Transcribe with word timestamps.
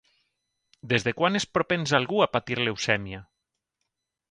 Des 0.93 1.05
de 1.07 1.13
quan 1.19 1.39
és 1.41 1.45
propens 1.59 1.95
algú 1.99 2.23
a 2.27 2.29
patir 2.39 2.59
leucèmia? 2.65 3.23